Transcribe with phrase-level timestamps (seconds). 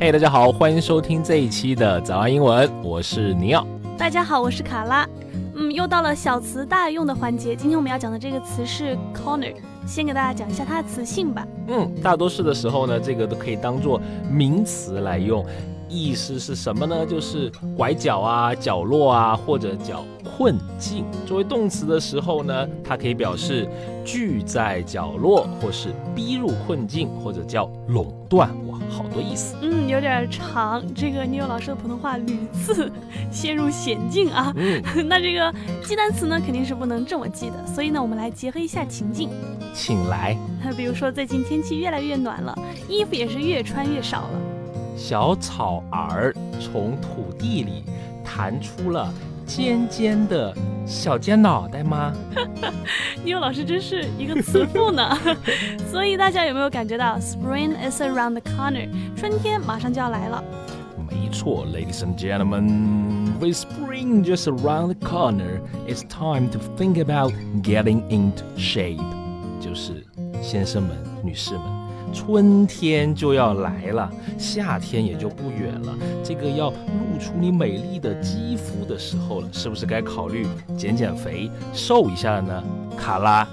[0.00, 3.66] 嘿，大家好，欢迎收听这一期的早安英文，我是尼奥。
[3.98, 5.04] 大家好，我是卡拉。
[5.56, 7.56] 嗯，又到了小词大用的环节。
[7.56, 9.52] 今天我们要讲的这个词是 corner，
[9.88, 11.44] 先给大家讲一下它的词性吧。
[11.66, 14.00] 嗯，大多数的时候呢，这个都可以当做
[14.30, 15.44] 名词来用。
[15.88, 17.04] 意思是什么呢？
[17.04, 21.04] 就是拐角啊、角落啊，或者叫困境。
[21.26, 23.68] 作为动词的时候呢，它可以表示
[24.04, 28.48] 聚在角落，或是逼入困境，或者叫垄断。
[28.88, 29.56] 哇，好多意思。
[29.62, 30.82] 嗯，有点长。
[30.94, 32.90] 这个你有老师的普通话屡次
[33.30, 34.52] 陷入险境啊。
[34.56, 35.52] 嗯， 那这个
[35.84, 37.66] 记单词呢，肯定是不能这么记的。
[37.66, 39.30] 所以呢，我们来结合一下情境，
[39.74, 40.36] 请来。
[40.76, 42.56] 比如说最近天气越来越暖了，
[42.88, 44.40] 衣服也是越穿越少了。
[44.96, 47.84] 小草儿从土地里
[48.24, 49.12] 弹出了
[49.48, 50.54] 尖尖的
[50.86, 52.12] 小尖脑袋吗？
[53.24, 55.18] 尼欧老师真是一个慈父呢。
[55.90, 58.88] 所以大家有没有感觉到 Spring is around the corner？
[59.16, 60.44] 春天马上就要来了。
[61.10, 69.00] 没错，Ladies and gentlemen，with spring just around the corner，it's time to think about getting into shape。
[69.58, 70.06] 就是
[70.42, 71.77] 先生们、女士们。
[72.12, 75.94] 春天就要来了，夏天也就不远了。
[76.24, 82.64] 这个要露出你美丽的肌肤的时候了，是不是该考虑减减肥、瘦一下了呢？
[82.96, 83.46] 卡拉，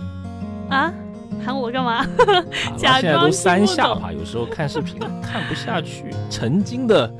[0.70, 0.94] 啊，
[1.44, 2.04] 喊我干嘛？
[2.04, 7.12] 卡拉现在都三下巴，有时候看视频看不下去， 曾经的，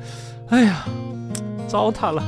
[0.48, 0.86] 哎呀，
[1.68, 2.22] 糟蹋了。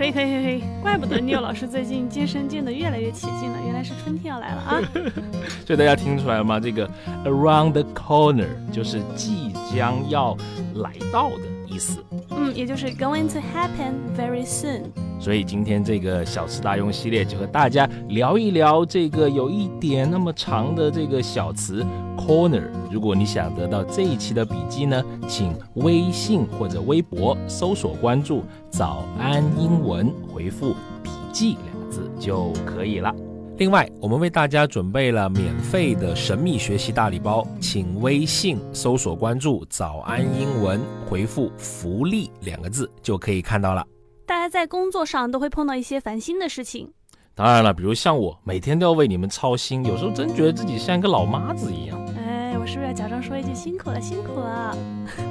[0.00, 4.80] 可以可以可以可以，怪不得尼奥老师最近健身健得越来越起劲了，原来是春天要来了啊！
[5.66, 6.58] 所以大家听出来了吗？
[6.58, 6.88] 这个
[7.26, 10.34] around the corner 就是即将要
[10.76, 12.02] 来到的意思。
[12.30, 14.84] 嗯，也就是 going to happen very soon。
[15.20, 21.84] 所以今天这个小词大用系列就和大家聊一聊这个有一点那么长的这个小词
[22.16, 22.64] corner。
[22.90, 33.14] 如果你想得到这一期的笔记呢，请微信或者微博搜索关注“早安英文”，回复“笔记”两个字就可以了。
[33.58, 43.86] 另外，我们为大家准备了免费的神秘学习大礼包，请微信搜索关注“早安英文”，回复“福利”两个字就可以看到了。
[44.30, 46.88] 大家在工作上都会碰到一些烦心的事情，
[47.34, 52.00] 当然了，比如像我，每天都要为你们操心，有时候真觉得自己像一个老妈子一样。
[52.16, 54.76] 哎，我是不是要假装说一句辛苦了，辛苦了？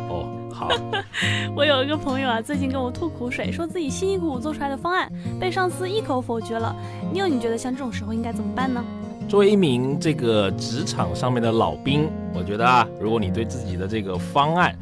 [0.09, 0.67] 哦，好。
[1.55, 5.09] 我有一个朋友啊，最近跟我吐苦水，说自己辛辛苦苦做出来的方案
[5.39, 6.75] 被上司一口否决了。
[7.13, 8.83] 妞，你觉得像这种时候应该怎么办呢？
[9.29, 14.77] 作为一名这个职场上面的老兵，我觉得啊，如果你对自己的这个方案，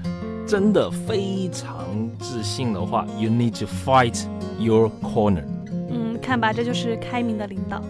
[0.48, 1.86] 真的非常
[2.20, 4.24] 自信的话，you need to fight
[4.58, 5.44] your corner。
[5.90, 7.82] 嗯，看吧，这就是开明的领导。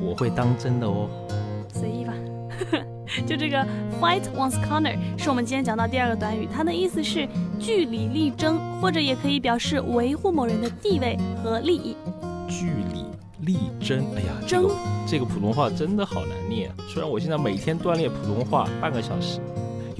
[0.00, 1.08] 我会当真的哦。
[1.68, 2.14] 随意吧。
[3.26, 3.58] 就这个
[4.00, 7.28] fight one's corner 是我们今天讲到第二个短语，它的意思是
[7.58, 11.94] 据理力争，或者也可以表示维护某人的地位和利益。
[12.48, 13.04] 据理
[13.40, 14.70] 力争，哎呀，争
[15.06, 16.70] 这个普通话真的好难念。
[16.88, 19.38] 虽然我现在每天锻炼普通话半个小时。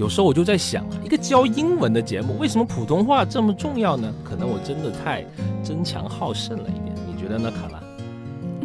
[0.01, 4.11] 有时候我就在想啊，一个教英文的节目，为什么普通话这么重要呢？
[4.23, 5.23] 可能我真的太
[5.63, 7.79] 争强好胜了一点，你觉得呢，卡拉？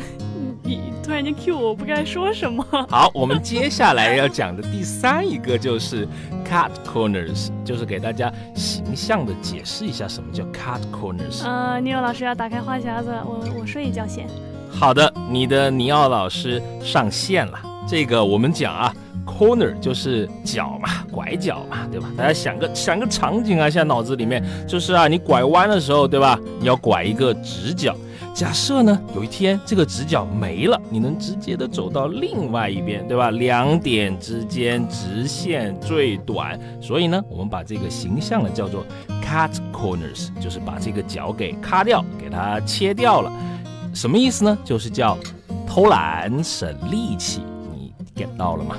[0.64, 2.64] 你突然间 cue 我，不该说什么。
[2.88, 6.08] 好，我们接下来要讲的第三一个就是
[6.42, 11.44] cut corners，就是给大家形象的解释一下什么叫 cut corners。
[11.44, 14.26] 呃，尼奥老师要打开话匣子，我我睡一觉先。
[14.70, 17.60] 好的，你的尼奥老师上线了。
[17.86, 18.94] 这个我们讲啊。
[19.24, 22.10] Corner 就是角嘛，拐角嘛，对吧？
[22.16, 26.38] 大家想个想个场景啊，现在脑子里面就是啊，你拐弯的时候，对吧？
[26.60, 27.94] 你要拐一个直角。
[28.34, 33.30] 假设呢，有一天这个直角没了，你能直接的走到另外一边，对吧？
[33.30, 38.84] 两点之间直线最短，所以呢，我们把这个形象呢叫做
[39.24, 43.32] cut corners，就是把这个角给咔掉，给它切掉了。
[43.94, 44.58] 什么意思呢？
[44.62, 45.16] 就是叫
[45.66, 47.40] 偷懒省力气。
[47.72, 48.76] 你 get 到了吗？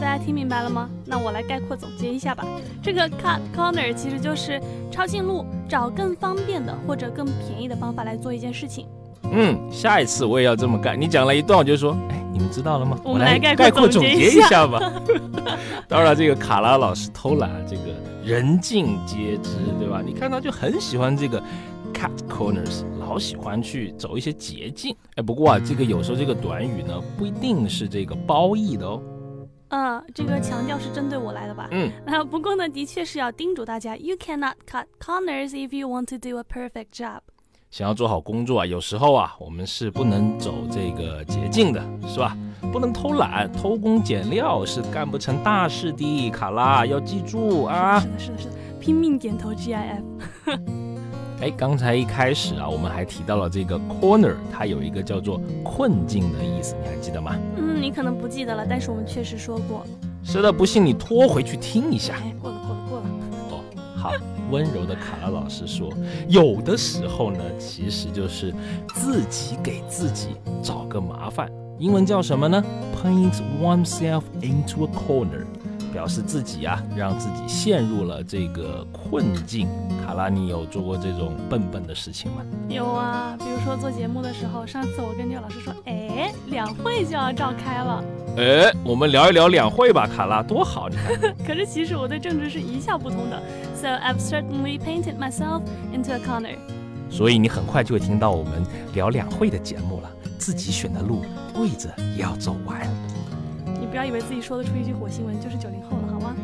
[0.00, 0.88] 大家听明白了吗？
[1.04, 2.44] 那我来概括总结一下吧。
[2.82, 8.86] 这个 cut corner 其实就是抄近路，找更方便的或者更便宜的方法来做一件事情。
[9.30, 11.00] 嗯，下一次我也要这么干。
[11.00, 12.98] 你讲了一段，我就说，哎，你们知道了吗？
[13.04, 14.92] 我们来概括总结一下吧。
[15.88, 17.82] 当然，这个卡拉老师偷懒，这个
[18.24, 20.02] 人尽皆知，对吧？
[20.04, 21.42] 你看他就很喜欢这个
[21.94, 24.94] cut corners，老喜欢去走一些捷径。
[25.14, 29.00] 哎，不过啊，这个有时候这个短语呢，不一定是这个褒义的哦。
[29.72, 31.66] 嗯，这个强调是针对我来的吧？
[31.70, 37.20] 嗯， 那不过呢，的确是要叮嘱大家，You cannot cut corners if you want to do a perfect job。
[37.70, 42.36] 想要做好工作啊，有时候啊，我们是不能走这个捷径的，是吧？
[42.70, 46.30] 不能偷懒，偷工减料是干不成大事的。
[46.30, 47.98] 卡拉要记住啊！
[48.00, 50.02] 是的，是的，是的，拼命点头 GIF。
[51.42, 57.36] 哎，刚才一开始啊，我们还提到了这个 corner，它有一个叫做困境的意思，你还记得吗？
[57.56, 59.84] 嗯，你可能不记得了，但是我们确实说过。
[60.22, 62.14] 是的，不信你拖回去听一下。
[62.14, 63.04] 哎，过了，过了，过了。
[63.50, 63.60] 哦，
[63.96, 64.12] 好，
[64.52, 65.92] 温柔的卡拉老师说，
[66.28, 68.54] 有的时候呢，其实就是
[68.94, 70.28] 自己给自己
[70.62, 71.50] 找个麻烦。
[71.80, 72.62] 英文叫什么呢
[73.02, 75.44] ？Paint oneself into a corner。
[75.92, 79.68] 表示自己啊，让自己陷入了这个困境。
[80.04, 82.42] 卡拉，你有做过这种笨笨的事情吗？
[82.68, 88.04] 有啊，比如说做节目的时候，上次我跟廖老师说，哎，两会就要召开了，
[88.36, 91.34] 哎，我们聊一聊两会吧，卡拉，多好，你看。
[91.46, 93.40] 可是其实我对政治是一窍不通的
[93.76, 95.62] ，so I've certainly painted myself
[95.94, 96.56] into a corner。
[97.10, 101.22] 所以你很快就会听到我们聊两会的节目了，自己选的路，
[101.52, 102.88] 跪着也要走完。
[103.92, 106.34] 不要以为自己说得出一句火星文就是九零后了，好吗？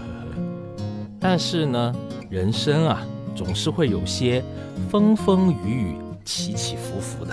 [1.18, 1.94] 但是呢，
[2.28, 3.00] 人生啊，
[3.34, 4.44] 总是会有些
[4.90, 7.32] 风风雨雨、起起伏伏的，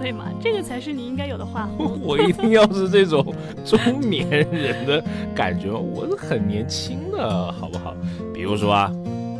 [0.00, 0.24] 对吗？
[0.42, 1.70] 这个才是你应该有的话。
[1.78, 3.24] 我一定要是这种
[3.64, 5.00] 中年人的
[5.36, 7.94] 感觉，我是很年轻的，好不好？
[8.34, 8.92] 比如说啊，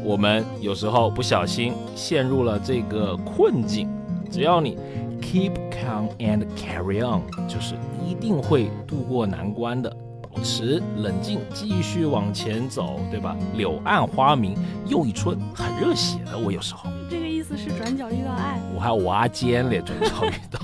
[0.04, 3.88] 我们有时候不小心陷入了这个困境，
[4.30, 4.78] 只要你。
[5.20, 9.94] Keep calm and carry on，就是一定会度过难关的。
[10.30, 13.34] 保持冷静，继续往前走，对吧？
[13.54, 14.54] 柳暗花明
[14.86, 16.38] 又一村，很热血的。
[16.38, 20.60] 我有时候这个意思是转角遇到爱，我还挖尖嘞，转角遇到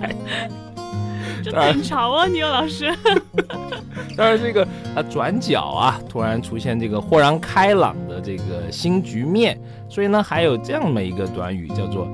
[0.00, 0.14] 爱，
[1.42, 2.92] 真的很潮啊，牛老师。
[4.16, 9.58] 当然，这个啊转角啊，突然出现这个豁然开朗的这个新局面，
[9.88, 12.06] 所以呢，还有这样的一个短语叫做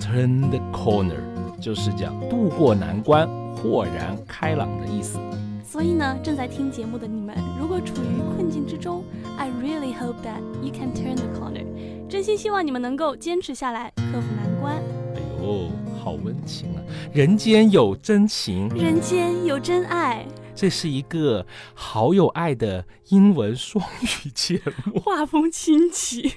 [0.00, 1.33] turn the corner。
[1.64, 3.26] 就是讲渡过难关、
[3.56, 5.18] 豁然开朗的意思。
[5.64, 9.02] 所以呢，正在听节目的你们，如果处于困境之中
[9.38, 11.64] ，I really hope that you can turn the corner。
[12.06, 14.76] 真心希望你们能够坚持下来，克服难关。
[15.14, 15.70] 哎呦，
[16.04, 16.82] 好温情啊！
[17.14, 20.26] 人间有真情，人间有真爱。
[20.54, 25.00] 这是一个好有爱的英文双语节目。
[25.00, 26.34] 画风清奇。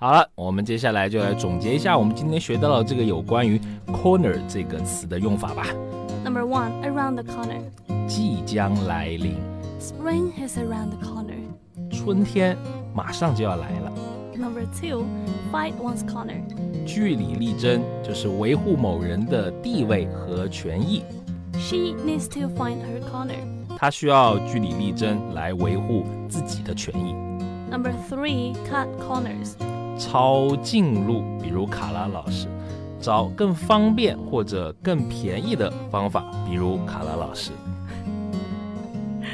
[0.00, 5.66] 好了，我们接下来就来总结一下我们今天学到了这个有关于 corner 这个词的用法吧。
[6.22, 7.60] Number one, around the corner，
[8.06, 9.34] 即将来临。
[9.80, 11.40] Spring is around the corner，
[11.90, 12.56] 春天
[12.94, 13.92] 马上就要来了。
[14.36, 15.04] Number two,
[15.52, 16.44] fight one's corner，
[16.86, 21.02] 据理力争就是维护某人的地位和权益。
[21.54, 23.42] She needs to find her corner，
[23.76, 27.16] 她需要据理力争来维护自己的权益。
[27.68, 29.54] Number three, cut corners。
[29.98, 32.46] 抄近路，比如卡拉老师，
[33.00, 37.50] 找更方便或者更便宜的方法，比如卡拉老师。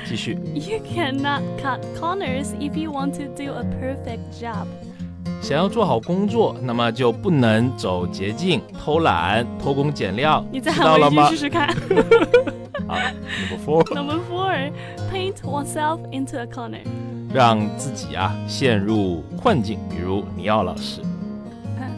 [0.07, 0.39] 继续。
[0.55, 4.67] You cannot cut corners if you want to do a perfect job。
[5.41, 10.45] 想要做好工作，那么就不能走捷径、偷懒、偷工减料。
[10.51, 11.69] 你再喊我一句试试看。
[12.87, 12.97] 好
[13.41, 13.95] ，Number four。
[13.95, 14.73] Number four,
[15.13, 16.81] paint oneself into a corner。
[17.35, 21.01] 让自己啊陷入困境，比如尼奥老师。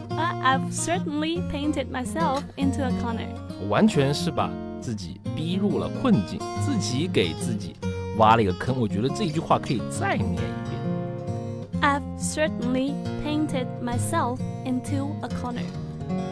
[0.09, 3.27] I've certainly painted myself into a corner。
[3.69, 4.49] 完全是把
[4.81, 7.75] 自己逼入了困境，自己给自己
[8.17, 8.79] 挖了一个坑。
[8.79, 11.81] 我觉得这句话可以再念一遍。
[11.83, 15.61] I've certainly painted myself into a corner.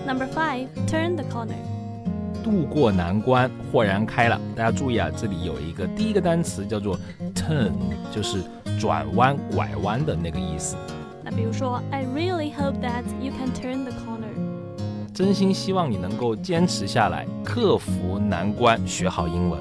[0.08, 1.54] Number five, turn the corner.
[2.44, 4.42] 渡过难关，豁然开朗。
[4.56, 7.00] 大家注意啊，这里有一个第一个单词叫做
[7.36, 7.72] turn，
[8.12, 8.42] 就是。
[8.79, 10.75] 转弯、拐弯的那个意思。
[11.24, 14.25] 那比如说，I really hope that you can turn the corner。
[15.13, 19.60] 真心希望你能够坚持下来，克服难关，学好英文。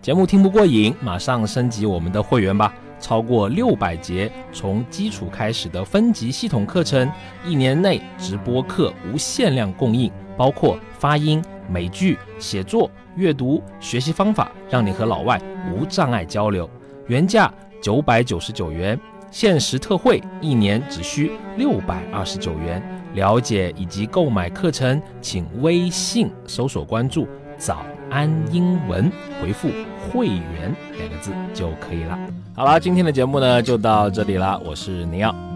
[0.00, 2.72] 节目听不过瘾，马上升级我们的会员吧！
[3.00, 7.10] 超过六百节从基础开始的分级系统课程，
[7.46, 15.40] 一年内直播课无限量供应，包括发音、美剧、写作、阅读、学习方法，让你和老外
[15.72, 16.68] 无障碍交流。
[17.06, 17.52] 原价。
[17.80, 18.98] 九百九十九元，
[19.30, 22.82] 限时特惠，一年只需六百二十九元。
[23.14, 29.68] 了解以及购买课程，请微信搜索关注“早安英文”，回复
[30.12, 32.18] “会员”两个字就可以了。
[32.54, 35.47] 好了，今天的节目呢就到这里了，我是尼奥。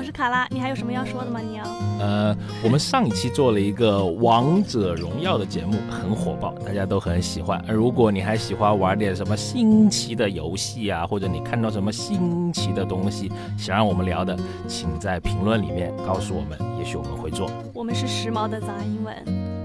[0.00, 1.40] 我是卡拉，你还有什么要说的吗？
[1.40, 1.64] 你要？
[2.00, 7.62] 呃，我们上一期做了一个王者荣耀的节目，很火爆，大家都很喜欢。
[7.68, 14.34] 而如果你还喜欢玩点什么新奇的游戏啊，或者你看到什么新奇的东西想让我们聊的，
[14.66, 17.50] 请在评论里面告诉我们，也许我们会做。
[17.74, 19.14] 我们是时髦的早安英文。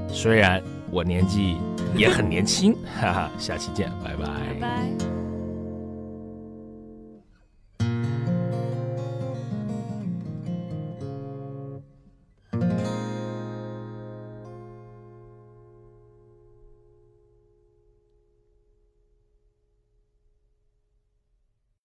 [0.10, 0.62] 虽然
[0.92, 1.56] 我年纪
[1.96, 4.25] 也很年轻，哈哈，下期见，拜拜。
[4.25, 5.25] 拜拜。